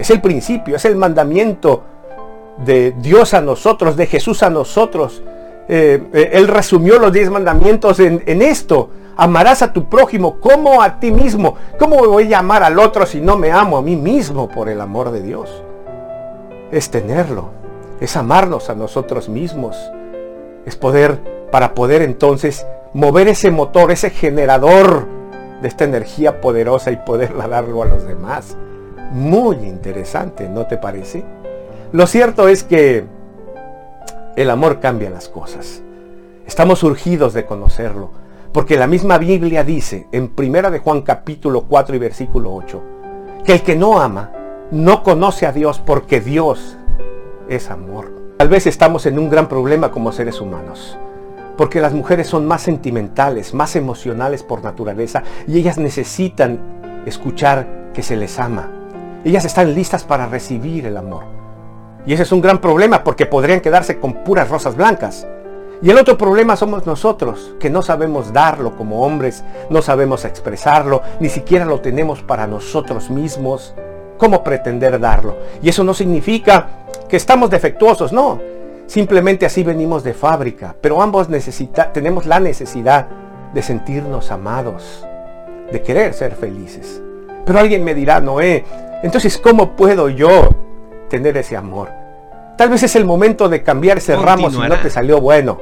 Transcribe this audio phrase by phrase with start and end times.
[0.00, 1.82] Es el principio, es el mandamiento
[2.64, 5.22] de Dios a nosotros, de Jesús a nosotros.
[5.68, 8.88] Eh, eh, él resumió los diez mandamientos en, en, esto.
[9.18, 11.56] Amarás a tu prójimo como a ti mismo.
[11.78, 14.80] ¿Cómo voy a amar al otro si no me amo a mí mismo por el
[14.80, 15.62] amor de Dios?
[16.72, 17.50] Es tenerlo,
[18.00, 19.76] es amarnos a nosotros mismos.
[20.64, 21.20] Es poder,
[21.52, 25.06] para poder entonces mover ese motor, ese generador
[25.60, 28.56] de esta energía poderosa y poderla darlo a los demás.
[29.10, 31.24] Muy interesante, ¿no te parece?
[31.90, 33.04] Lo cierto es que
[34.36, 35.82] el amor cambia las cosas.
[36.46, 38.12] Estamos urgidos de conocerlo,
[38.52, 42.82] porque la misma Biblia dice en Primera de Juan capítulo 4 y versículo 8,
[43.44, 44.30] que el que no ama
[44.70, 46.78] no conoce a Dios porque Dios
[47.48, 48.12] es amor.
[48.38, 50.96] Tal vez estamos en un gran problema como seres humanos,
[51.56, 58.02] porque las mujeres son más sentimentales, más emocionales por naturaleza y ellas necesitan escuchar que
[58.02, 58.79] se les ama.
[59.24, 61.24] Ellas están listas para recibir el amor.
[62.06, 65.26] Y ese es un gran problema porque podrían quedarse con puras rosas blancas.
[65.82, 71.02] Y el otro problema somos nosotros, que no sabemos darlo como hombres, no sabemos expresarlo,
[71.20, 73.74] ni siquiera lo tenemos para nosotros mismos.
[74.16, 75.36] ¿Cómo pretender darlo?
[75.62, 76.68] Y eso no significa
[77.08, 78.40] que estamos defectuosos, no.
[78.86, 81.28] Simplemente así venimos de fábrica, pero ambos
[81.92, 83.06] tenemos la necesidad
[83.52, 85.06] de sentirnos amados,
[85.70, 87.02] de querer ser felices.
[87.46, 88.64] Pero alguien me dirá, Noé,
[89.02, 90.50] entonces ¿cómo puedo yo
[91.10, 91.90] tener ese amor.
[92.56, 95.58] Tal vez es el momento de cambiar ese ramo si no te salió bueno.